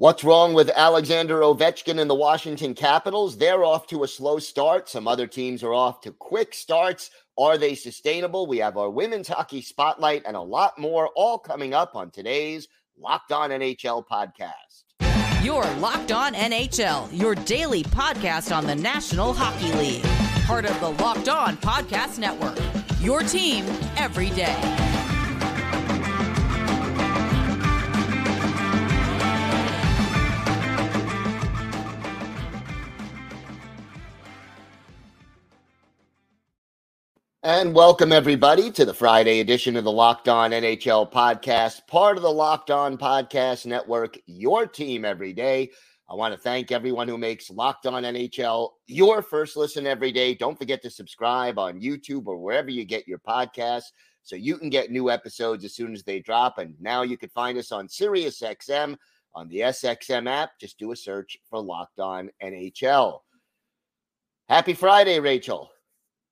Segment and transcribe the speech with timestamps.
[0.00, 3.36] What's wrong with Alexander Ovechkin and the Washington Capitals?
[3.36, 4.88] They're off to a slow start.
[4.88, 7.10] Some other teams are off to quick starts.
[7.36, 8.46] Are they sustainable?
[8.46, 12.66] We have our women's hockey spotlight and a lot more all coming up on today's
[12.96, 15.44] Locked On NHL podcast.
[15.44, 20.02] Your Locked On NHL, your daily podcast on the National Hockey League.
[20.46, 22.58] Part of the Locked On Podcast Network.
[23.02, 23.66] Your team
[23.98, 24.89] every day.
[37.42, 42.22] And welcome everybody to the Friday edition of the Locked On NHL podcast, part of
[42.22, 45.70] the Locked On Podcast Network, your team every day.
[46.10, 50.34] I want to thank everyone who makes Locked On NHL your first listen every day.
[50.34, 54.68] Don't forget to subscribe on YouTube or wherever you get your podcasts so you can
[54.68, 56.58] get new episodes as soon as they drop.
[56.58, 58.98] And now you can find us on SiriusXM
[59.34, 60.50] on the SXM app.
[60.60, 63.20] Just do a search for Locked On NHL.
[64.46, 65.70] Happy Friday, Rachel.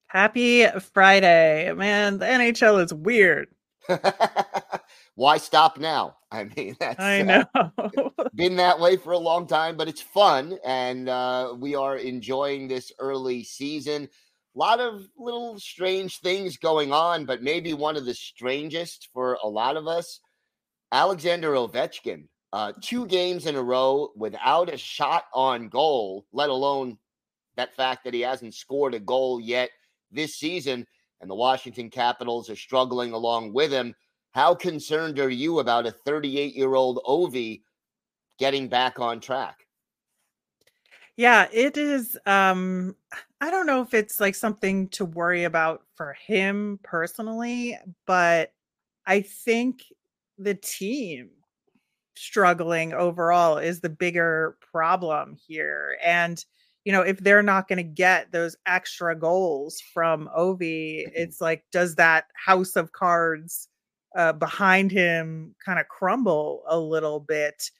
[0.08, 1.70] Happy Friday.
[1.74, 3.48] Man, the NHL is weird.
[5.16, 6.16] Why stop now?
[6.30, 7.44] I mean, that's I know.
[7.54, 7.90] Uh,
[8.34, 10.58] been that way for a long time, but it's fun.
[10.64, 14.08] And uh, we are enjoying this early season.
[14.56, 19.38] A lot of little strange things going on, but maybe one of the strangest for
[19.42, 20.20] a lot of us
[20.90, 22.28] Alexander Ovechkin.
[22.50, 26.96] Uh, two games in a row without a shot on goal, let alone
[27.56, 29.68] that fact that he hasn't scored a goal yet
[30.10, 30.86] this season,
[31.20, 33.94] and the Washington Capitals are struggling along with him.
[34.32, 37.62] How concerned are you about a 38 year old Ovi
[38.38, 39.66] getting back on track?
[41.16, 42.16] Yeah, it is.
[42.26, 42.94] Um,
[43.40, 48.52] I don't know if it's like something to worry about for him personally, but
[49.04, 49.82] I think
[50.38, 51.30] the team
[52.14, 55.98] struggling overall is the bigger problem here.
[56.04, 56.44] And
[56.84, 61.10] you know, if they're not going to get those extra goals from Ovi, mm-hmm.
[61.14, 63.69] it's like, does that house of cards
[64.16, 67.70] uh, behind him kind of crumble a little bit?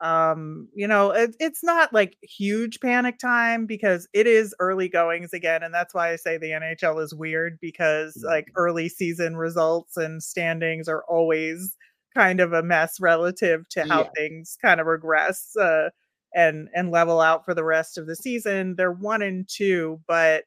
[0.00, 5.32] Um, you know, it, it's not like huge panic time because it is early goings
[5.32, 5.62] again.
[5.62, 10.22] And that's why I say the NHL is weird because like early season results and
[10.22, 11.76] standings are always
[12.14, 14.10] kind of a mess relative to how yeah.
[14.16, 15.56] things kind of regress.
[15.56, 15.90] Uh,
[16.34, 18.74] and and level out for the rest of the season.
[18.76, 20.44] They're one and two, but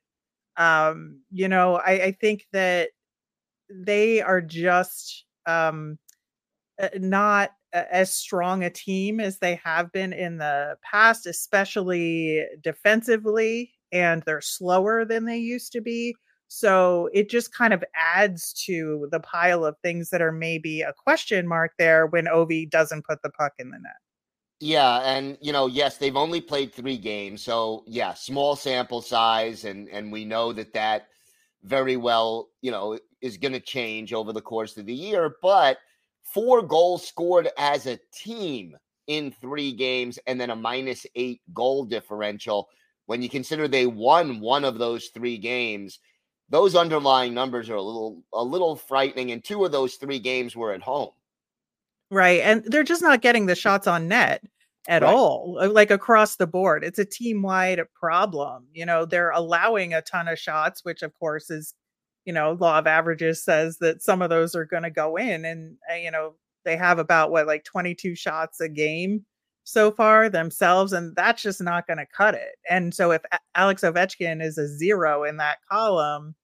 [0.58, 2.90] um, you know, I, I think that
[3.70, 5.98] they are just um,
[6.82, 13.74] uh, not as strong a team as they have been in the past, especially defensively,
[13.92, 16.16] and they're slower than they used to be.
[16.48, 20.94] So it just kind of adds to the pile of things that are maybe a
[20.94, 24.07] question mark there when Ovi doesn't put the puck in the net.
[24.60, 29.66] Yeah, and you know, yes, they've only played three games, so yeah, small sample size,
[29.66, 31.08] and and we know that that
[31.64, 35.36] very well, you know, is going to change over the course of the year.
[35.44, 35.78] But
[36.24, 38.76] four goals scored as a team
[39.08, 42.70] in three games, and then a minus eight goal differential.
[43.06, 46.00] When you consider they won one of those three games,
[46.50, 49.32] those underlying numbers are a little a little frightening.
[49.32, 51.12] And two of those three games were at home.
[52.10, 52.42] Right.
[52.42, 54.44] And they're just not getting the shots on net
[54.88, 55.14] at right.
[55.14, 56.84] all, uh, like across the board.
[56.84, 58.68] It's a team wide problem.
[58.74, 61.74] You know, they're allowing a ton of shots, which of course is,
[62.26, 65.44] you know, law of averages says that some of those are going to go in.
[65.44, 69.26] And, uh, you know, they have about what, like 22 shots a game
[69.66, 70.94] so far themselves.
[70.94, 72.56] And that's just not going to cut it.
[72.70, 73.22] And so if
[73.56, 76.36] Alex Ovechkin is a zero in that column,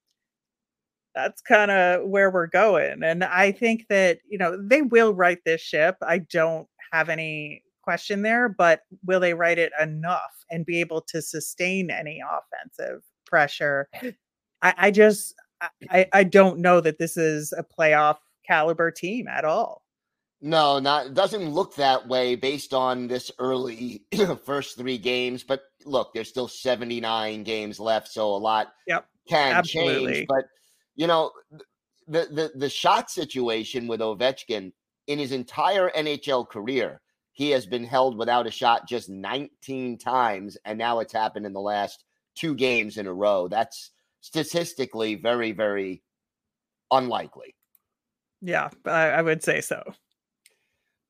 [1.16, 3.04] that's kind of where we're going.
[3.04, 5.98] And I think that, you know, they will right this ship.
[6.02, 11.02] I don't have any question there, but will they write it enough and be able
[11.02, 13.88] to sustain any offensive pressure?
[14.62, 15.36] I, I just,
[15.90, 19.84] I, I don't know that this is a playoff caliber team at all.
[20.46, 24.04] No, not it doesn't look that way based on this early
[24.46, 25.42] first three games.
[25.42, 30.14] But look, there's still 79 games left, so a lot yep, can absolutely.
[30.14, 30.28] change.
[30.28, 30.46] But
[30.96, 31.32] you know,
[32.08, 34.72] the the the shot situation with Ovechkin
[35.08, 37.02] in his entire NHL career,
[37.32, 41.54] he has been held without a shot just 19 times, and now it's happened in
[41.54, 42.06] the last
[42.36, 43.48] two games in a row.
[43.48, 43.92] That's
[44.22, 46.02] statistically very, very
[46.92, 47.56] unlikely.
[48.42, 49.82] Yeah, I, I would say so.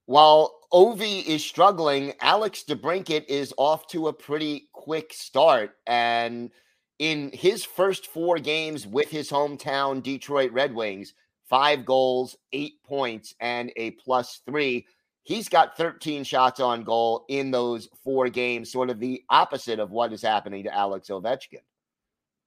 [0.05, 5.77] While Ovi is struggling, Alex DeBrincat is off to a pretty quick start.
[5.87, 6.51] And
[6.99, 11.13] in his first four games with his hometown Detroit Red Wings,
[11.49, 14.85] five goals, eight points, and a plus three.
[15.23, 19.91] He's got 13 shots on goal in those four games, sort of the opposite of
[19.91, 21.61] what is happening to Alex Ovechkin.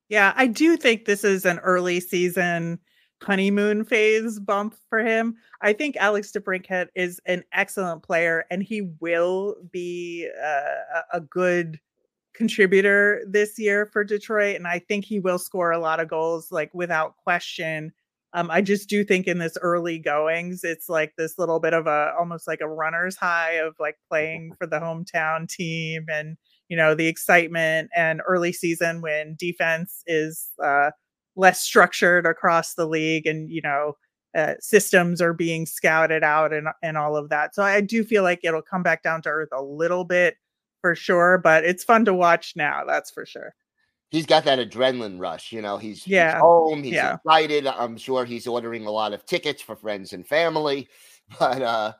[0.08, 2.78] Yeah, I do think this is an early season
[3.22, 5.36] honeymoon phase bump for him.
[5.62, 11.80] I think Alex DeBrincat is an excellent player and he will be uh, a good
[12.36, 14.56] contributor this year for Detroit.
[14.56, 17.92] And I think he will score a lot of goals, like without question.
[18.32, 21.86] Um, I just do think in this early goings, it's like this little bit of
[21.86, 26.36] a almost like a runner's high of like playing for the hometown team and
[26.68, 30.90] you know the excitement and early season when defense is uh,
[31.36, 33.94] less structured across the league and you know
[34.36, 37.54] uh, systems are being scouted out and and all of that.
[37.54, 40.36] So I do feel like it'll come back down to earth a little bit
[40.86, 42.84] for sure, but it's fun to watch now.
[42.86, 43.56] That's for sure.
[44.10, 45.78] He's got that adrenaline rush, you know.
[45.78, 46.34] He's, yeah.
[46.34, 47.16] he's home, he's yeah.
[47.16, 47.66] excited.
[47.66, 50.88] I'm sure he's ordering a lot of tickets for friends and family,
[51.40, 51.92] but uh,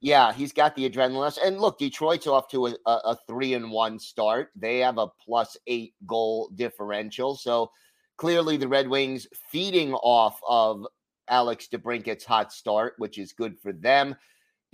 [0.00, 1.38] yeah, he's got the adrenaline rush.
[1.42, 4.50] And look, Detroit's off to a, a three and one start.
[4.54, 7.70] They have a plus eight goal differential, so
[8.18, 10.86] clearly the Red Wings feeding off of
[11.30, 14.14] Alex DeBrincat's hot start, which is good for them.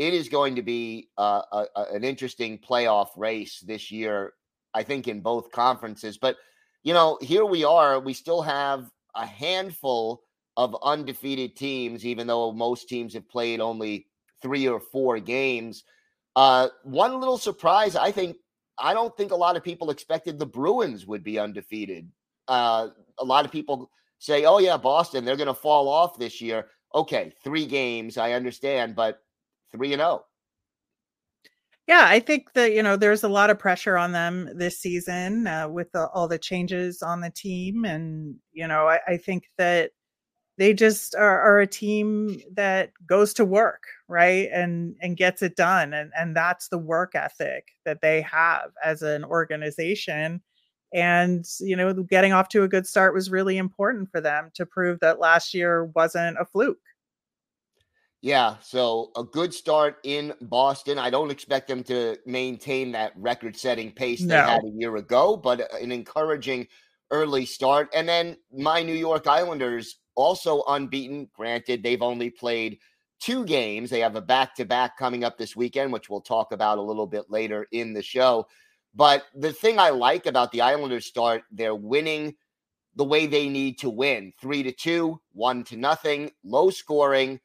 [0.01, 4.33] It is going to be uh, a, a, an interesting playoff race this year,
[4.73, 6.17] I think, in both conferences.
[6.17, 6.37] But,
[6.83, 8.01] you know, here we are.
[8.01, 10.23] We still have a handful
[10.57, 14.07] of undefeated teams, even though most teams have played only
[14.41, 15.85] three or four games.
[16.35, 18.39] Uh, one little surprise, I think,
[18.79, 22.11] I don't think a lot of people expected the Bruins would be undefeated.
[22.49, 22.89] Uh,
[23.19, 26.69] a lot of people say, oh, yeah, Boston, they're going to fall off this year.
[26.95, 29.21] Okay, three games, I understand, but
[29.73, 30.25] three and oh.
[31.91, 35.49] Yeah, I think that you know there's a lot of pressure on them this season
[35.49, 39.51] uh, with the, all the changes on the team, and you know I, I think
[39.59, 39.91] that
[40.57, 45.57] they just are, are, a team that goes to work, right, and and gets it
[45.57, 50.43] done, and and that's the work ethic that they have as an organization,
[50.95, 54.65] and you know getting off to a good start was really important for them to
[54.65, 56.79] prove that last year wasn't a fluke
[58.23, 60.99] yeah so a good start in boston.
[60.99, 65.37] I don't expect them to maintain that record setting pace they had a year ago
[65.37, 66.67] but uh, an encouraging
[67.11, 67.89] early start.
[67.95, 71.29] And then my new york islanders also unbeaten.
[71.35, 72.79] Granted they've only played
[73.21, 73.91] two games.
[73.91, 77.31] They have a back-to-back coming up this weekend which we'll talk about a little bit
[77.31, 78.47] later in the show.
[78.95, 82.35] But the thing I like about the Islanders start, they're winning
[82.97, 84.33] the way they need to win.
[84.41, 87.39] Three to two, one to nothing, low scoring.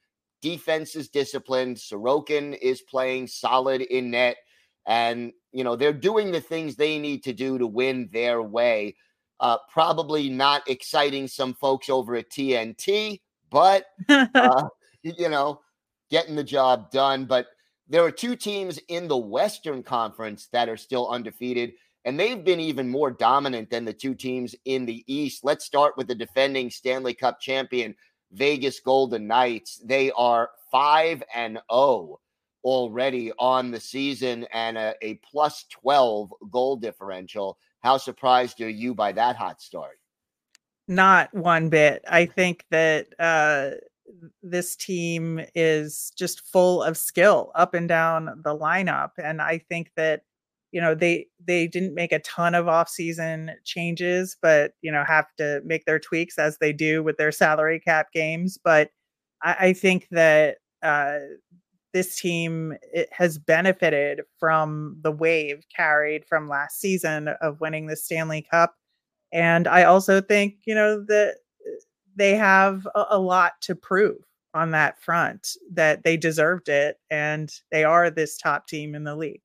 [0.45, 1.77] Defense is disciplined.
[1.77, 4.37] Sorokin is playing solid in net.
[4.85, 8.95] And, you know, they're doing the things they need to do to win their way.
[9.39, 14.67] Uh, probably not exciting some folks over at TNT, but, uh,
[15.01, 15.61] you know,
[16.11, 17.25] getting the job done.
[17.25, 17.47] But
[17.87, 21.71] there are two teams in the Western Conference that are still undefeated,
[22.05, 25.43] and they've been even more dominant than the two teams in the East.
[25.43, 27.95] Let's start with the defending Stanley Cup champion,
[28.31, 29.81] Vegas Golden Knights.
[29.83, 32.19] They are 5 and 0
[32.63, 37.57] already on the season and a, a plus 12 goal differential.
[37.81, 39.99] How surprised are you by that hot start?
[40.87, 42.03] Not one bit.
[42.07, 43.71] I think that uh
[44.41, 49.91] this team is just full of skill up and down the lineup and i think
[49.95, 50.21] that
[50.71, 55.27] you know they they didn't make a ton of off-season changes but you know have
[55.37, 58.89] to make their tweaks as they do with their salary cap games but
[59.43, 61.17] i, I think that uh,
[61.93, 67.95] this team it has benefited from the wave carried from last season of winning the
[67.95, 68.75] stanley cup
[69.31, 71.37] and i also think you know that
[72.15, 74.17] they have a, a lot to prove
[74.55, 79.15] on that front that they deserved it and they are this top team in the
[79.15, 79.41] league.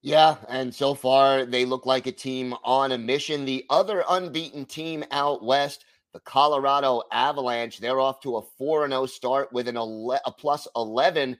[0.00, 3.44] Yeah, and so far they look like a team on a mission.
[3.44, 9.06] The other unbeaten team out west, the Colorado Avalanche, they're off to a 4 0
[9.06, 11.36] start with an ele- a plus 11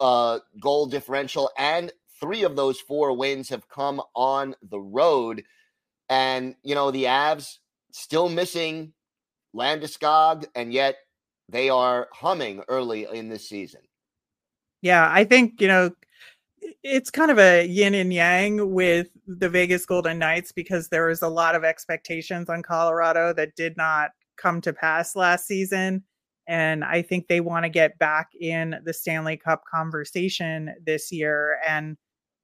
[0.00, 5.44] uh, goal differential, and three of those four wins have come on the road.
[6.08, 7.58] And, you know, the Avs
[7.90, 8.92] still missing
[9.54, 10.96] Landeskog, and yet
[11.48, 13.80] they are humming early in this season.
[14.80, 15.92] Yeah, I think, you know,
[16.82, 21.22] it's kind of a yin and yang with the Vegas Golden Knights because there was
[21.22, 26.02] a lot of expectations on Colorado that did not come to pass last season.
[26.48, 31.58] And I think they want to get back in the Stanley Cup conversation this year.
[31.66, 31.96] And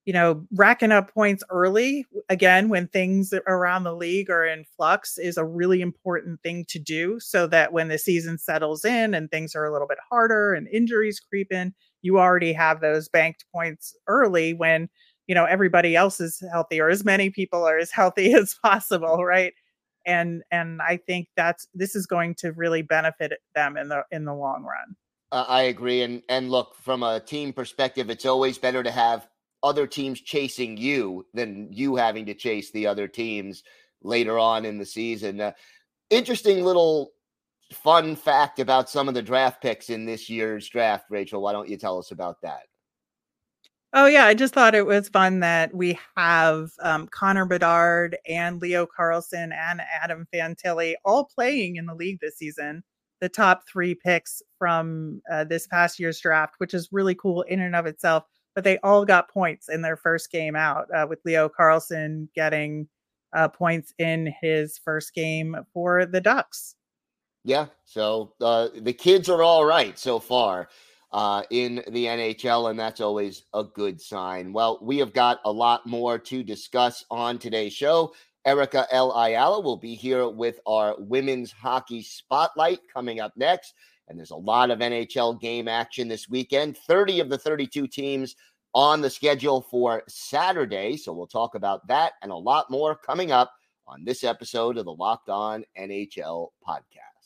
[0.08, 5.18] you know, racking up points early, again, when things around the league are in flux,
[5.18, 9.30] is a really important thing to do so that when the season settles in and
[9.30, 13.44] things are a little bit harder and injuries creep in, you already have those banked
[13.54, 14.88] points early when
[15.26, 19.24] you know everybody else is healthy or as many people are as healthy as possible
[19.24, 19.54] right?
[20.06, 24.24] And and i think that's this is going to really benefit them in the in
[24.24, 24.96] the long run.
[25.32, 29.28] Uh, i agree and and look from a team perspective it's always better to have
[29.62, 33.62] other teams chasing you than you having to chase the other teams
[34.02, 35.40] later on in the season.
[35.40, 35.52] Uh,
[36.10, 37.12] interesting little
[37.72, 41.68] fun fact about some of the draft picks in this year's draft rachel why don't
[41.68, 42.62] you tell us about that
[43.94, 48.60] Oh yeah, I just thought it was fun that we have um, Connor Bedard and
[48.60, 52.84] Leo Carlsson and Adam Fantilli all playing in the league this season.
[53.20, 57.60] The top three picks from uh, this past year's draft, which is really cool in
[57.60, 58.24] and of itself.
[58.54, 62.88] But they all got points in their first game out, uh, with Leo Carlsson getting
[63.32, 66.74] uh, points in his first game for the Ducks.
[67.44, 70.68] Yeah, so uh, the kids are all right so far
[71.12, 74.52] uh, in the NHL, and that's always a good sign.
[74.52, 78.12] Well, we have got a lot more to discuss on today's show.
[78.44, 79.12] Erica L.
[79.12, 83.74] Ayala will be here with our women's hockey spotlight coming up next.
[84.08, 86.76] And there's a lot of NHL game action this weekend.
[86.76, 88.36] 30 of the 32 teams
[88.74, 90.96] on the schedule for Saturday.
[90.96, 93.52] So we'll talk about that and a lot more coming up
[93.86, 97.17] on this episode of the Locked On NHL podcast.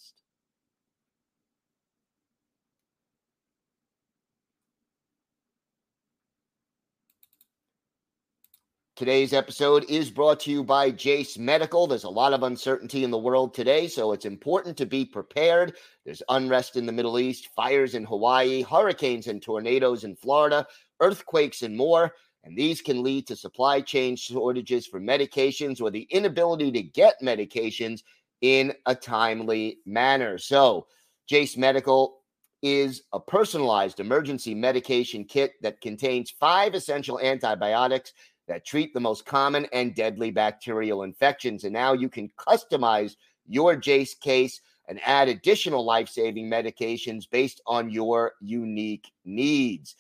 [9.02, 11.88] Today's episode is brought to you by Jase Medical.
[11.88, 15.74] There's a lot of uncertainty in the world today, so it's important to be prepared.
[16.04, 20.68] There's unrest in the Middle East, fires in Hawaii, hurricanes and tornadoes in Florida,
[21.00, 22.14] earthquakes, and more.
[22.44, 27.20] And these can lead to supply chain shortages for medications or the inability to get
[27.20, 28.04] medications
[28.40, 30.38] in a timely manner.
[30.38, 30.86] So,
[31.26, 32.22] Jase Medical
[32.62, 38.12] is a personalized emergency medication kit that contains five essential antibiotics
[38.48, 41.64] that treat the most common and deadly bacterial infections.
[41.64, 47.60] And now you can customize your Jase case and add additional life saving medications based
[47.66, 49.94] on your unique needs.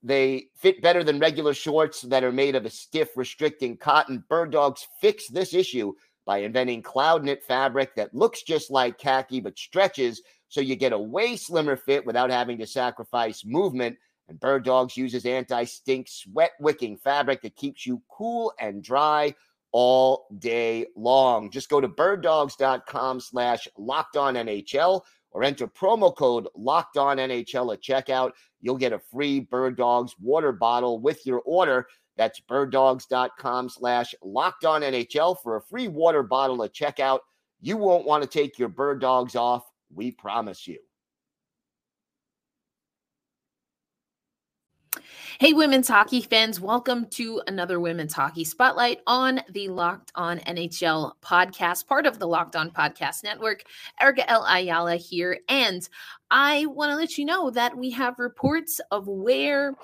[0.03, 4.24] They fit better than regular shorts that are made of a stiff, restricting cotton.
[4.27, 5.93] Bird Dogs fix this issue
[6.25, 10.93] by inventing cloud knit fabric that looks just like khaki but stretches so you get
[10.93, 13.98] a way slimmer fit without having to sacrifice movement.
[14.27, 19.33] And Bird Dogs uses anti stink, sweat wicking fabric that keeps you cool and dry
[19.72, 21.50] all day long.
[21.50, 25.01] Just go to birddogs.com slash locked on NHL
[25.34, 28.32] or enter promo code locked on NHL at checkout.
[28.62, 31.88] You'll get a free Bird Dogs water bottle with your order.
[32.16, 37.20] That's birddogs.com slash locked on NHL for a free water bottle at checkout.
[37.62, 39.63] You won't want to take your bird dogs off.
[39.94, 40.80] We promise you.
[45.39, 51.13] Hey, women's hockey fans, welcome to another Women's Hockey Spotlight on the Locked On NHL
[51.22, 53.63] podcast, part of the Locked On Podcast Network.
[54.00, 54.46] Erica L.
[54.46, 55.39] Ayala here.
[55.50, 55.88] And
[56.32, 59.75] I want to let you know that we have reports of where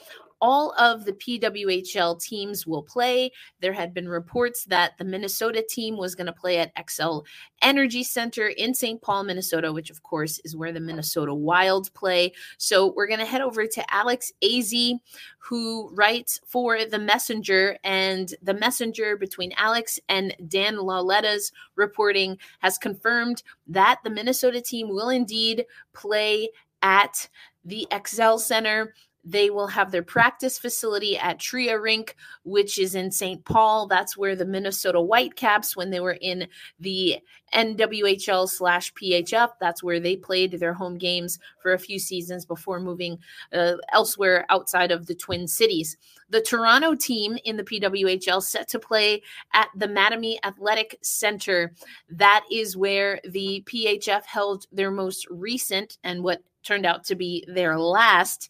[0.42, 3.32] all of the PWHL teams will play.
[3.60, 7.26] There had been reports that the Minnesota team was going to play at Xcel
[7.62, 9.02] Energy Center in St.
[9.02, 12.32] Paul, Minnesota, which of course is where the Minnesota Wild play.
[12.58, 15.00] So we're going to head over to Alex Azzi,
[15.40, 17.78] who writes for The Messenger.
[17.84, 24.90] And The Messenger, between Alex and Dan Lauletta's reporting, has confirmed that the Minnesota team
[24.90, 26.50] will indeed play
[26.82, 27.30] at
[27.66, 28.94] the Xcel Center.
[29.24, 33.44] They will have their practice facility at Tria Rink, which is in St.
[33.44, 33.88] Paul.
[33.88, 36.48] That's where the Minnesota Whitecaps, when they were in
[36.80, 37.20] the
[37.54, 42.80] NWHL slash PHF, that's where they played their home games for a few seasons before
[42.80, 43.18] moving
[43.54, 45.98] uh, elsewhere outside of the Twin Cities.
[46.30, 49.22] The Toronto team in the PWHL set to play
[49.54, 51.74] at the Mattamy Athletic Center.
[52.10, 57.44] That is where the PHF held their most recent and what turned out to be
[57.48, 58.50] their last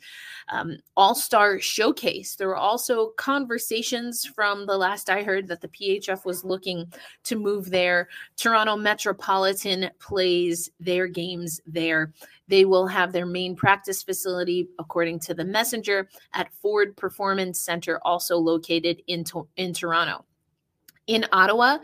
[0.49, 2.35] um, All Star showcase.
[2.35, 6.91] There were also conversations from the last I heard that the PHF was looking
[7.23, 8.09] to move there.
[8.37, 12.13] Toronto Metropolitan plays their games there.
[12.47, 17.99] They will have their main practice facility, according to the messenger, at Ford Performance Center,
[18.03, 20.25] also located in, to- in Toronto
[21.09, 21.79] in Ottawa.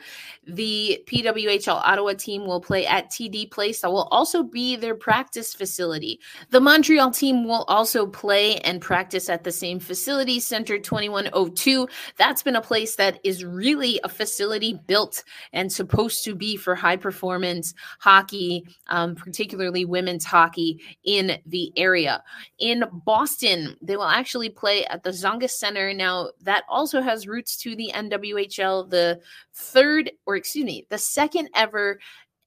[0.48, 3.82] The PWHL Ottawa team will play at TD Place.
[3.82, 6.20] That will also be their practice facility.
[6.52, 11.88] The Montreal team will also play and practice at the same facility, Center 2102.
[12.18, 16.76] That's been a place that is really a facility built and supposed to be for
[16.76, 22.24] high performance hockey, um, particularly women's hockey in the area.
[22.60, 25.92] In Boston, they will actually play at the Tsongas Center.
[25.92, 28.92] Now, that also has roots to the NWHL.
[28.92, 29.15] The
[29.54, 32.00] third, or excuse me, the second ever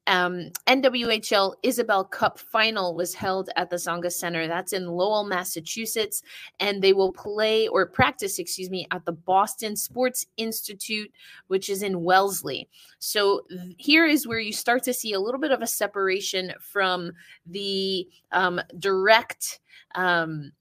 [0.09, 4.49] um, NWHL Isobel Cup final was held at the Tsongas Center.
[4.49, 6.23] That's in Lowell, Massachusetts.
[6.59, 11.13] And they will play or practice, excuse me, at the Boston Sports Institute,
[11.49, 12.69] which is in Wellesley.
[12.99, 16.55] So th- here is where you start to see a little bit of a separation
[16.59, 17.13] from
[17.47, 19.61] the um, direct.
[19.95, 20.53] Um,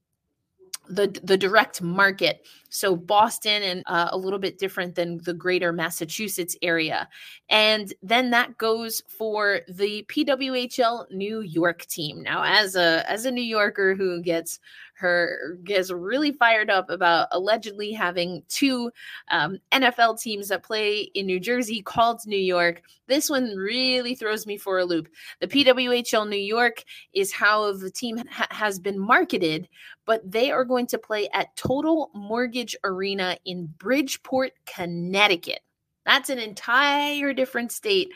[0.88, 2.46] the the direct market.
[2.70, 7.08] So boston and uh, a little bit different than the greater massachusetts area.
[7.48, 12.22] And then that goes for the pwhl new york team.
[12.22, 14.60] Now as a as a new yorker who gets
[14.98, 18.90] her gets really fired up about allegedly having two
[19.30, 22.82] um, NFL teams that play in New Jersey called New York.
[23.06, 25.08] This one really throws me for a loop.
[25.40, 29.68] The PWHL New York is how the team ha- has been marketed,
[30.04, 35.60] but they are going to play at Total Mortgage Arena in Bridgeport, Connecticut.
[36.04, 38.10] That's an entire different state,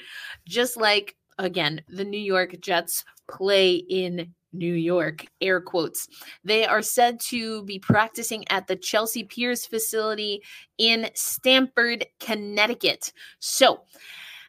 [0.47, 6.09] just like again, the New York Jets play in New York, air quotes.
[6.45, 10.43] They are said to be practicing at the Chelsea Piers facility
[10.79, 13.13] in Stamford, Connecticut.
[13.39, 13.83] So,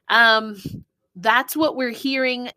[0.10, 0.62] um,
[1.16, 2.50] that's what we're hearing.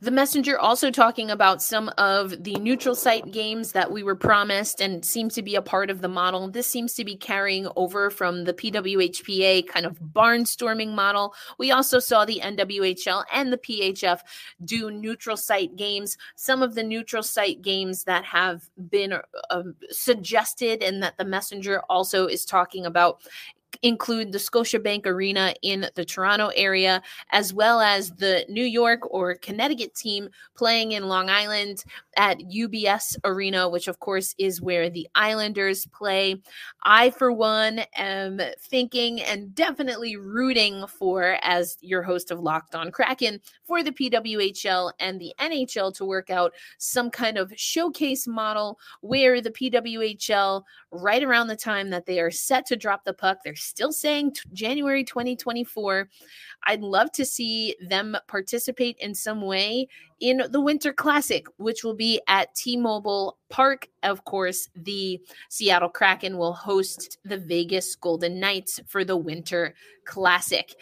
[0.00, 4.80] The messenger also talking about some of the neutral site games that we were promised
[4.80, 6.48] and seems to be a part of the model.
[6.48, 11.34] This seems to be carrying over from the PWHPA kind of barnstorming model.
[11.58, 14.20] We also saw the NWHL and the PHF
[14.64, 16.16] do neutral site games.
[16.36, 19.14] Some of the neutral site games that have been
[19.50, 23.20] uh, suggested and that the messenger also is talking about
[23.82, 29.34] include the Scotiabank Arena in the Toronto area, as well as the New York or
[29.36, 31.84] Connecticut team playing in Long Island
[32.16, 36.40] at UBS Arena, which of course is where the Islanders play.
[36.84, 42.90] I, for one, am thinking and definitely rooting for, as your host of Locked On
[42.90, 48.78] Kraken, for the PWHL and the NHL to work out some kind of showcase model
[49.00, 53.38] where the PWHL, right around the time that they are set to drop the puck,
[53.44, 56.08] they're still saying t- January 2024.
[56.64, 59.88] I'd love to see them participate in some way
[60.20, 63.88] in the Winter Classic, which will be at T Mobile Park.
[64.02, 69.74] Of course, the Seattle Kraken will host the Vegas Golden Knights for the Winter
[70.04, 70.74] Classic.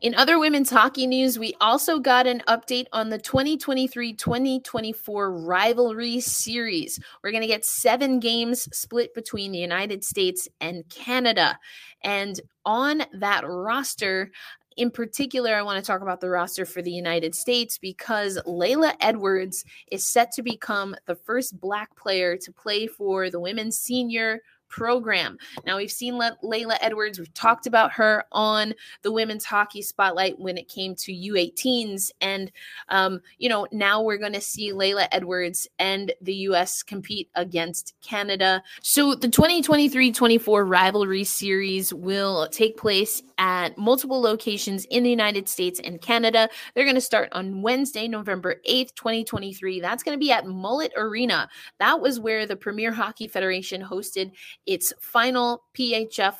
[0.00, 6.20] In other women's hockey news, we also got an update on the 2023 2024 rivalry
[6.20, 6.98] series.
[7.22, 11.58] We're going to get seven games split between the United States and Canada.
[12.02, 14.30] And on that roster,
[14.80, 18.94] in particular, I want to talk about the roster for the United States because Laila
[19.02, 19.62] Edwards
[19.92, 24.40] is set to become the first Black player to play for the women's senior
[24.70, 25.36] program.
[25.66, 27.18] Now we've seen Le- Laila Edwards.
[27.18, 32.50] We've talked about her on the women's hockey spotlight when it came to U18s, and
[32.88, 36.82] um, you know now we're going to see Laila Edwards and the U.S.
[36.82, 38.62] compete against Canada.
[38.80, 45.80] So the 2023-24 rivalry series will take place at multiple locations in the United States
[45.82, 46.48] and Canada.
[46.74, 49.80] They're going to start on Wednesday, November 8th, 2023.
[49.80, 51.48] That's going to be at Mullet Arena.
[51.78, 54.32] That was where the Premier Hockey Federation hosted
[54.66, 56.34] its final PHF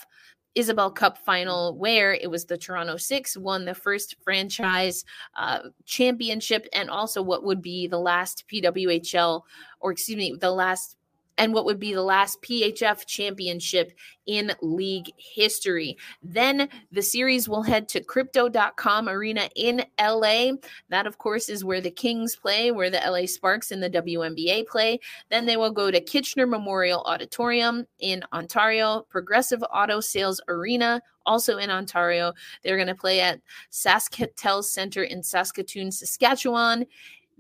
[0.56, 5.04] Isobel Cup final, where it was the Toronto Six won the first franchise
[5.36, 9.42] uh, championship and also what would be the last PWHL,
[9.80, 10.96] or excuse me, the last
[11.40, 13.92] and what would be the last PHF championship
[14.26, 15.96] in league history.
[16.22, 20.52] Then the series will head to crypto.com arena in LA.
[20.90, 24.66] That, of course, is where the Kings play, where the LA Sparks and the WNBA
[24.68, 25.00] play.
[25.30, 31.58] Then they will go to Kitchener Memorial Auditorium in Ontario, Progressive Auto Sales Arena also
[31.58, 32.32] in Ontario.
[32.62, 36.86] They're going to play at SaskTel Center in Saskatoon, Saskatchewan.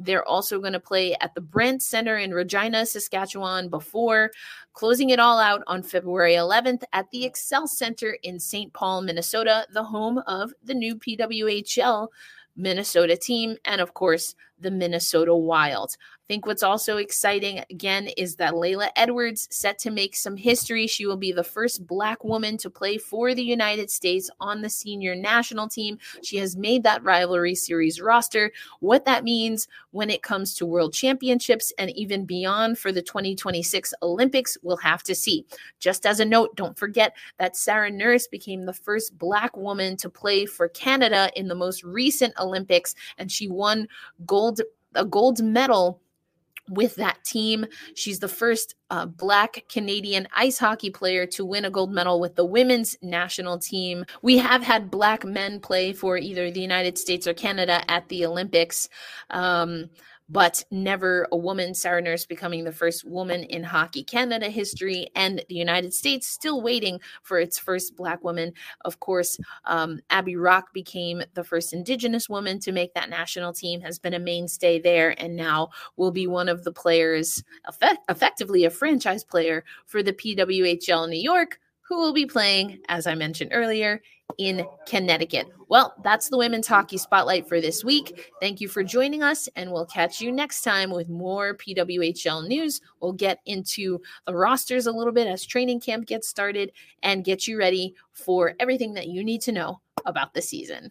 [0.00, 4.30] They're also going to play at the Brandt Center in Regina, Saskatchewan before
[4.72, 8.72] closing it all out on February 11th at the Xcel Center in St.
[8.72, 12.08] Paul, Minnesota, the home of the new PWHL
[12.56, 15.96] Minnesota team, and of course, the Minnesota Wild.
[16.00, 20.86] I think what's also exciting again is that Laila Edwards set to make some history.
[20.86, 24.70] She will be the first black woman to play for the United States on the
[24.70, 25.98] senior national team.
[26.22, 28.52] She has made that rivalry series roster.
[28.78, 33.92] What that means when it comes to world championships and even beyond for the 2026
[34.00, 35.44] Olympics, we'll have to see.
[35.80, 40.08] Just as a note, don't forget that Sarah Nurse became the first black woman to
[40.08, 43.88] play for Canada in the most recent Olympics, and she won
[44.26, 44.60] gold gold
[44.94, 46.00] a gold medal
[46.68, 47.66] with that team.
[47.94, 52.36] She's the first uh, Black Canadian ice hockey player to win a gold medal with
[52.36, 54.04] the women's national team.
[54.22, 58.24] We have had Black men play for either the United States or Canada at the
[58.24, 58.88] Olympics.
[59.30, 59.90] Um,
[60.30, 61.74] but never a woman.
[61.74, 66.62] Sarah Nurse becoming the first woman in Hockey Canada history, and the United States still
[66.62, 68.52] waiting for its first Black woman.
[68.84, 73.80] Of course, um, Abby Roque became the first Indigenous woman to make that national team,
[73.80, 78.64] has been a mainstay there, and now will be one of the players, effect- effectively
[78.64, 81.58] a franchise player for the PWHL New York
[81.90, 84.00] who will be playing, as I mentioned earlier,
[84.40, 85.46] in Connecticut.
[85.68, 88.32] Well, that's the Women's Hockey Spotlight for this week.
[88.40, 92.80] Thank you for joining us, and we'll catch you next time with more PWHL news.
[93.00, 96.72] We'll get into the rosters a little bit as training camp gets started
[97.02, 100.90] and get you ready for everything that you need to know about the season.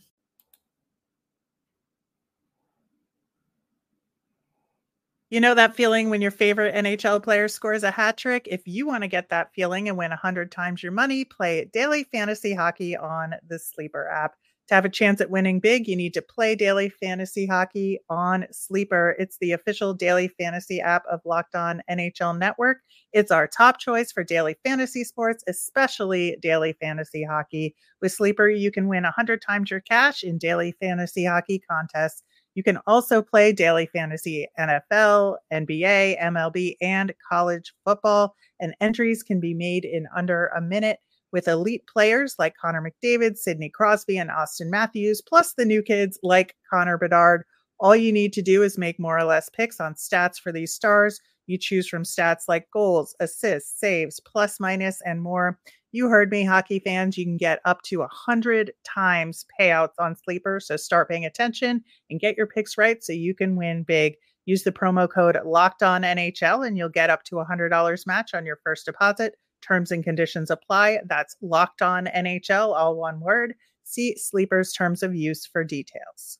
[5.29, 8.47] You know that feeling when your favorite NHL player scores a hat trick?
[8.49, 12.03] If you want to get that feeling and win 100 times your money, play daily
[12.05, 14.35] fantasy hockey on the Sleeper app.
[14.69, 18.45] To have a chance at winning big, you need to play daily fantasy hockey on
[18.51, 19.15] Sleeper.
[19.17, 22.77] It's the official daily fantasy app of Locked On NHL Network.
[23.11, 27.75] It's our top choice for daily fantasy sports, especially daily fantasy hockey.
[28.01, 32.23] With Sleeper, you can win 100 times your cash in daily fantasy hockey contests
[32.55, 39.39] you can also play daily fantasy NFL, NBA, MLB, and college football, and entries can
[39.39, 40.99] be made in under a minute
[41.31, 46.19] with elite players like Connor McDavid, Sidney Crosby, and Austin Matthews, plus the new kids
[46.23, 47.43] like Connor Bedard.
[47.79, 50.73] All you need to do is make more or less picks on stats for these
[50.73, 51.21] stars.
[51.47, 55.59] You choose from stats like goals, assists, saves, plus, minus, and more.
[55.91, 57.17] You heard me, hockey fans.
[57.17, 60.59] You can get up to 100 times payouts on Sleeper.
[60.59, 64.15] So start paying attention and get your picks right so you can win big.
[64.45, 68.45] Use the promo code Locked On NHL and you'll get up to $100 match on
[68.45, 69.35] your first deposit.
[69.61, 70.99] Terms and conditions apply.
[71.05, 73.55] That's Locked On NHL, all one word.
[73.83, 76.37] See Sleeper's terms of use for details.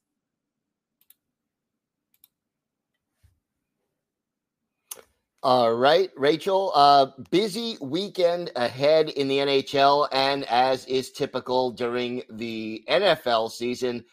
[5.41, 6.73] All right, Rachel.
[6.75, 14.03] Uh, busy weekend ahead in the NHL, and as is typical during the NFL season,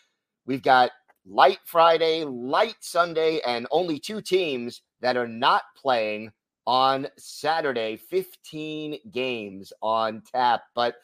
[0.47, 0.93] we've got
[1.27, 6.31] light Friday, light Sunday, and only two teams that are not playing
[6.65, 7.97] on Saturday.
[7.97, 10.62] 15 games on tap.
[10.77, 10.95] But,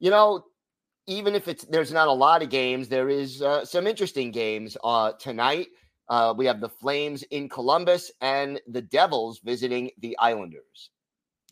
[0.00, 0.44] you know,
[1.06, 4.76] even if it's there's not a lot of games, there is uh, some interesting games
[4.84, 5.68] uh, tonight.
[6.12, 10.90] Uh, we have the Flames in Columbus and the Devils visiting the Islanders.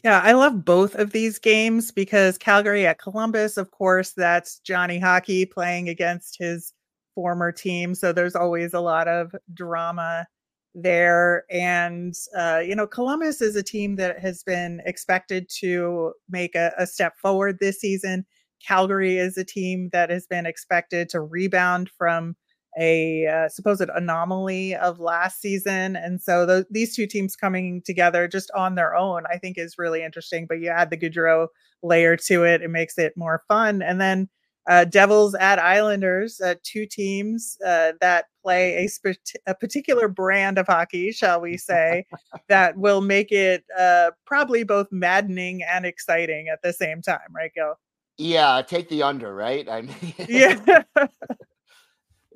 [0.05, 4.99] Yeah, I love both of these games because Calgary at Columbus, of course, that's Johnny
[4.99, 6.75] Hockey playing against his
[7.15, 7.95] former team.
[7.95, 10.27] So there's always a lot of drama
[10.75, 11.45] there.
[11.51, 16.75] And, uh, you know, Columbus is a team that has been expected to make a,
[16.77, 18.27] a step forward this season.
[18.63, 22.37] Calgary is a team that has been expected to rebound from
[22.79, 25.97] a uh, supposed anomaly of last season.
[25.97, 29.79] And so the, these two teams coming together just on their own, I think is
[29.79, 30.47] really interesting.
[30.47, 31.49] But you add the Gaudreau
[31.83, 33.83] layer to it, it makes it more fun.
[33.83, 34.29] And then
[34.69, 40.59] uh, Devils at Islanders, uh, two teams uh, that play a, sp- a particular brand
[40.59, 42.05] of hockey, shall we say,
[42.49, 47.51] that will make it uh, probably both maddening and exciting at the same time, right,
[47.55, 47.75] Gil?
[48.19, 49.67] Yeah, take the under, right?
[49.69, 50.83] I mean, yeah.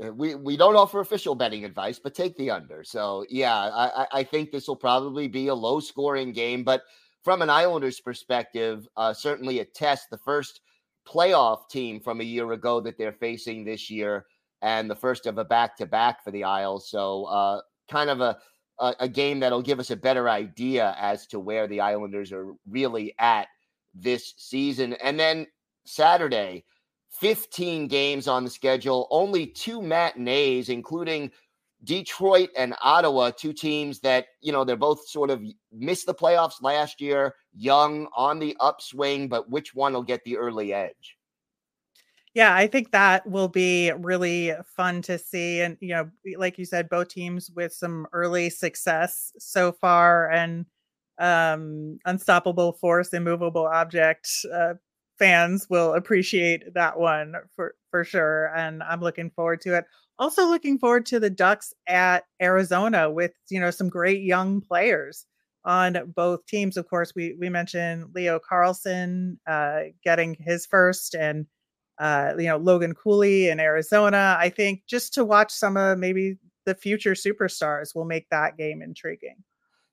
[0.04, 2.84] Uh, we we don't offer official betting advice, but take the under.
[2.84, 6.82] So yeah, I I think this will probably be a low scoring game, but
[7.22, 10.10] from an Islanders perspective, uh, certainly a test.
[10.10, 10.60] The first
[11.06, 14.26] playoff team from a year ago that they're facing this year,
[14.62, 16.88] and the first of a back to back for the Isles.
[16.88, 18.38] So uh, kind of a,
[18.78, 22.52] a a game that'll give us a better idea as to where the Islanders are
[22.68, 23.48] really at
[23.94, 24.94] this season.
[24.94, 25.46] And then
[25.84, 26.64] Saturday
[27.20, 31.30] 15 games on the schedule, only two matinees, including
[31.84, 36.62] Detroit and Ottawa, two teams that, you know, they're both sort of missed the playoffs
[36.62, 41.16] last year, young on the upswing, but which one will get the early edge?
[42.32, 45.60] Yeah, I think that will be really fun to see.
[45.60, 50.66] And, you know, like you said, both teams with some early success so far and
[51.20, 54.74] um unstoppable force, immovable object uh,
[55.18, 58.54] fans will appreciate that one for for sure.
[58.56, 59.84] And I'm looking forward to it.
[60.18, 65.26] Also looking forward to the Ducks at Arizona with, you know, some great young players
[65.64, 66.76] on both teams.
[66.76, 71.46] Of course, we we mentioned Leo Carlsson uh, getting his first and
[71.98, 74.36] uh, you know, Logan Cooley in Arizona.
[74.38, 78.82] I think just to watch some of maybe the future superstars will make that game
[78.82, 79.36] intriguing.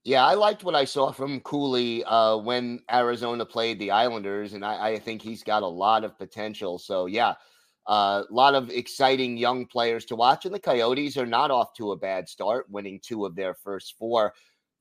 [0.03, 4.65] Yeah, I liked what I saw from Cooley uh, when Arizona played the Islanders, and
[4.65, 6.79] I, I, think he's got a lot of potential.
[6.79, 7.35] So, yeah,
[7.87, 10.45] a uh, lot of exciting young players to watch.
[10.45, 13.95] And the Coyotes are not off to a bad start, winning two of their first
[13.99, 14.33] four.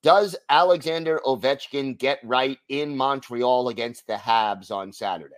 [0.03, 5.35] Does Alexander Ovechkin get right in Montreal against the Habs on Saturday?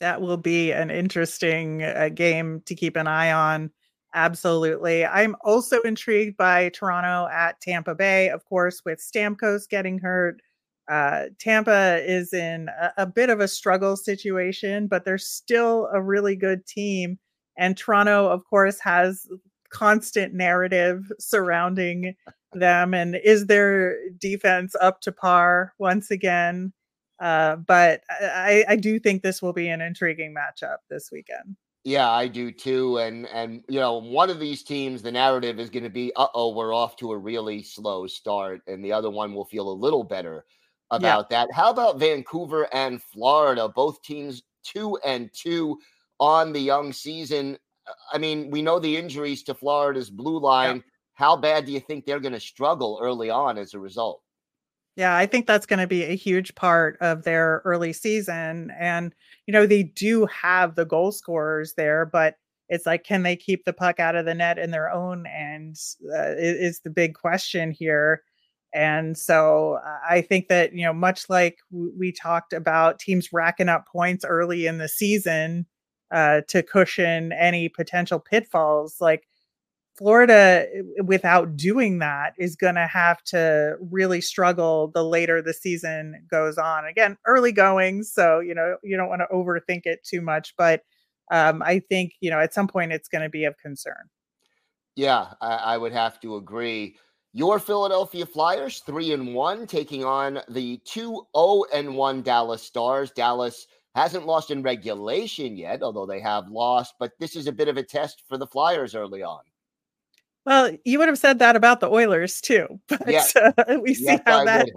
[0.00, 3.70] that will be an interesting uh, game to keep an eye on.
[4.14, 5.04] Absolutely.
[5.04, 10.40] I'm also intrigued by Toronto at Tampa Bay, of course, with Stamkos getting hurt.
[10.90, 16.00] Uh, Tampa is in a, a, bit of a struggle situation, but they're still a
[16.00, 17.18] really good team.
[17.58, 19.26] And Toronto, of course, has
[19.68, 22.14] constant narrative surrounding
[22.54, 22.94] them.
[22.94, 26.72] And is their defense up to par once again?
[27.20, 31.56] Uh, but I, I do think this will be an intriguing matchup this weekend.
[31.88, 32.98] Yeah, I do too.
[32.98, 36.26] And and you know, one of these teams, the narrative is going to be, uh
[36.34, 39.72] oh, we're off to a really slow start, and the other one will feel a
[39.72, 40.44] little better
[40.90, 41.46] about yeah.
[41.46, 41.54] that.
[41.54, 43.70] How about Vancouver and Florida?
[43.70, 45.78] Both teams two and two
[46.20, 47.56] on the young season.
[47.86, 50.76] Uh, I mean, we know the injuries to Florida's blue line.
[50.76, 50.82] Yeah.
[51.14, 54.20] How bad do you think they're going to struggle early on as a result?
[54.98, 58.72] Yeah, I think that's going to be a huge part of their early season.
[58.78, 59.14] And,
[59.46, 62.36] you know, they do have the goal scorers there, but
[62.68, 65.76] it's like, can they keep the puck out of the net in their own end?
[66.04, 68.22] Uh, is the big question here.
[68.74, 73.86] And so I think that, you know, much like we talked about teams racking up
[73.90, 75.66] points early in the season
[76.12, 79.27] uh, to cushion any potential pitfalls, like
[79.98, 85.52] Florida, eh, without doing that, is going to have to really struggle the later the
[85.52, 86.86] season goes on.
[86.86, 90.82] Again, early going, so you know you don't want to overthink it too much, but
[91.32, 94.08] um, I think you know at some point it's going to be of concern.
[94.94, 96.96] Yeah, I, I would have to agree.
[97.32, 103.10] Your Philadelphia Flyers, three and one, taking on the two zero and one Dallas Stars.
[103.10, 106.94] Dallas hasn't lost in regulation yet, although they have lost.
[107.00, 109.40] But this is a bit of a test for the Flyers early on.
[110.46, 113.36] Well, you would have said that about the Oilers too, but yes.
[113.36, 114.68] uh, we see yes, how I that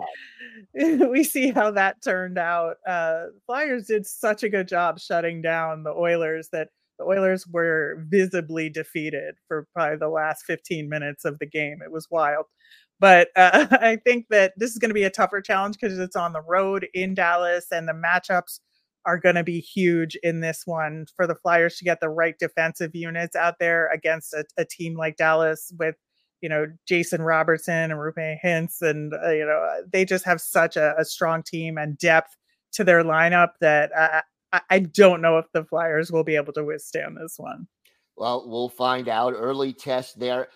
[1.09, 2.77] we see how that turned out.
[2.87, 8.03] Uh, Flyers did such a good job shutting down the Oilers that the Oilers were
[8.07, 11.79] visibly defeated for probably the last 15 minutes of the game.
[11.83, 12.45] It was wild.
[12.99, 16.15] But uh, I think that this is going to be a tougher challenge because it's
[16.15, 18.59] on the road in Dallas and the matchups
[19.05, 22.35] are going to be huge in this one for the Flyers to get the right
[22.39, 25.95] defensive units out there against a, a team like Dallas with,
[26.41, 28.81] you know, Jason Robertson and Roope Hintz.
[28.81, 32.35] And, uh, you know, they just have such a, a, strong team and depth
[32.73, 36.63] to their lineup that I, I don't know if the Flyers will be able to
[36.63, 37.67] withstand this one.
[38.17, 39.33] Well, we'll find out.
[39.35, 40.49] Early test there.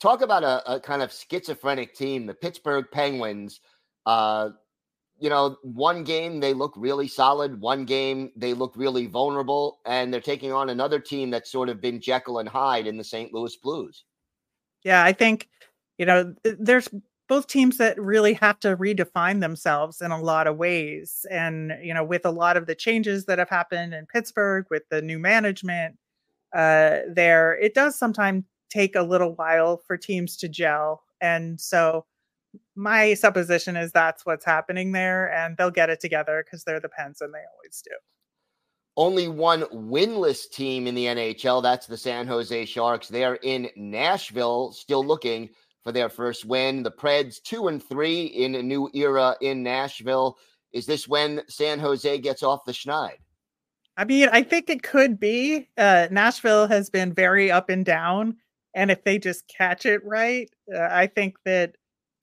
[0.00, 3.60] Talk about a, a kind of schizophrenic team, the Pittsburgh Penguins.
[4.06, 4.50] Uh,
[5.18, 10.12] you know, one game they look really solid, one game they look really vulnerable, and
[10.12, 13.32] they're taking on another team that's sort of been Jekyll and Hyde in the St.
[13.32, 14.04] Louis Blues.
[14.82, 15.48] Yeah, I think,
[15.98, 16.88] you know, there's
[17.28, 21.24] both teams that really have to redefine themselves in a lot of ways.
[21.30, 24.82] And, you know, with a lot of the changes that have happened in Pittsburgh with
[24.90, 25.96] the new management
[26.54, 31.02] uh, there, it does sometimes take a little while for teams to gel.
[31.20, 32.04] And so,
[32.76, 36.88] my supposition is that's what's happening there, and they'll get it together because they're the
[36.88, 37.94] Pens and they always do.
[38.96, 41.62] Only one winless team in the NHL.
[41.62, 43.08] That's the San Jose Sharks.
[43.08, 45.50] They're in Nashville, still looking
[45.82, 46.82] for their first win.
[46.82, 50.38] The Preds, two and three in a new era in Nashville.
[50.72, 53.16] Is this when San Jose gets off the schneid?
[53.96, 55.68] I mean, I think it could be.
[55.76, 58.36] Uh, Nashville has been very up and down.
[58.74, 61.76] And if they just catch it right, uh, I think that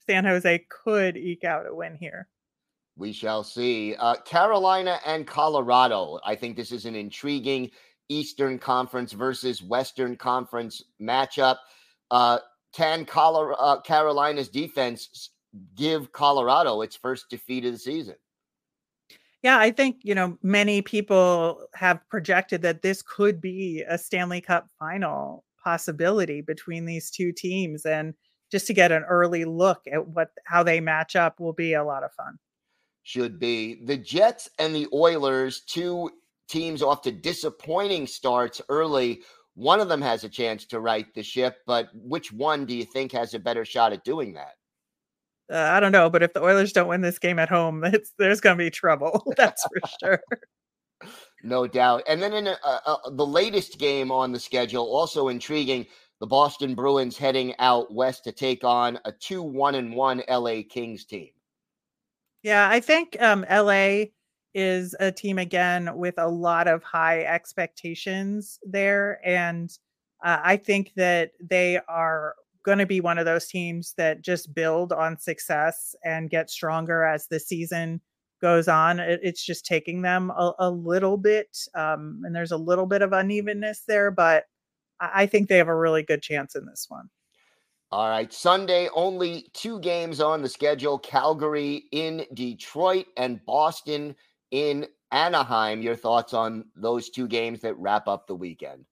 [0.06, 2.28] San Jose could eke out a win here.
[2.96, 3.94] We shall see.
[3.96, 6.18] Uh, Carolina and Colorado.
[6.24, 7.70] I think this is an intriguing
[8.08, 11.56] Eastern Conference versus Western Conference matchup.
[12.10, 12.38] Uh,
[12.74, 15.30] can uh, Carolina's defense
[15.74, 18.16] give Colorado its first defeat of the season?
[19.42, 24.40] Yeah, I think, you know, many people have projected that this could be a Stanley
[24.40, 28.14] Cup final possibility between these two teams and
[28.52, 31.82] just to get an early look at what how they match up will be a
[31.82, 32.38] lot of fun.
[33.02, 33.82] Should be.
[33.84, 36.10] The Jets and the Oilers, two
[36.48, 39.22] teams off to disappointing starts early.
[39.54, 42.84] One of them has a chance to right the ship, but which one do you
[42.84, 44.54] think has a better shot at doing that?
[45.52, 47.84] Uh, I don't know, but if the Oilers don't win this game at home,
[48.18, 49.32] there's going to be trouble.
[49.36, 51.10] That's for sure.
[51.42, 52.04] No doubt.
[52.06, 55.86] And then in a, a, the latest game on the schedule, also intriguing,
[56.22, 60.58] the Boston Bruins heading out west to take on a 2 1 and 1 LA
[60.70, 61.30] Kings team.
[62.44, 64.04] Yeah, I think um, LA
[64.54, 69.18] is a team again with a lot of high expectations there.
[69.24, 69.76] And
[70.24, 74.54] uh, I think that they are going to be one of those teams that just
[74.54, 78.00] build on success and get stronger as the season
[78.40, 79.00] goes on.
[79.00, 83.02] It, it's just taking them a, a little bit, um, and there's a little bit
[83.02, 84.44] of unevenness there, but
[85.14, 87.08] I, think they have a really good chance in this one.
[87.90, 94.14] All right, Sunday, only two games on the schedule Calgary in Detroit and Boston
[94.50, 95.82] in Anaheim.
[95.82, 98.86] Your thoughts on those two games that wrap up the weekend?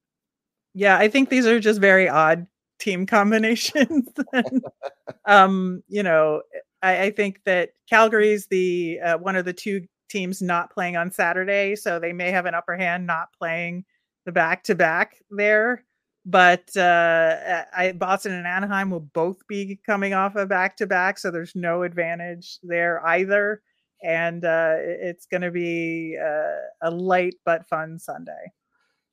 [0.74, 2.46] Yeah, I think these are just very odd
[2.78, 4.08] team combinations.
[4.32, 4.62] and,
[5.26, 6.42] um, you know,
[6.82, 11.10] I, I, think that Calgary's the uh, one of the two teams not playing on
[11.10, 13.84] Saturday, so they may have an upper hand not playing
[14.26, 15.84] the back to back there.
[16.26, 21.18] But uh, I, Boston and Anaheim will both be coming off a back to back,
[21.18, 23.62] so there's no advantage there either.
[24.02, 28.52] And uh, it's going to be uh, a light but fun Sunday.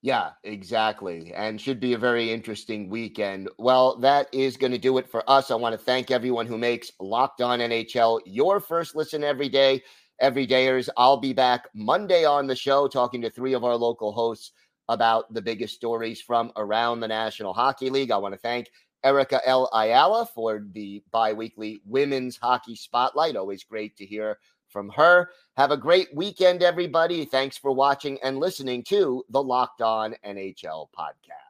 [0.01, 1.33] Yeah, exactly.
[1.35, 3.49] And should be a very interesting weekend.
[3.57, 5.49] Well, that is going to do it for us.
[5.49, 9.81] I want to thank everyone who makes Locked On NHL your first listen every day.
[10.21, 14.51] Everydayers, I'll be back Monday on the show talking to three of our local hosts
[14.89, 18.11] about the biggest stories from around the National Hockey League.
[18.11, 18.69] I want to thank
[19.03, 19.69] Erica L.
[19.73, 23.35] Ayala for the bi weekly Women's Hockey Spotlight.
[23.35, 25.29] Always great to hear from her.
[25.55, 27.25] Have a great weekend, everybody.
[27.25, 31.46] Thanks for watching and listening to the Locked On NHL podcast.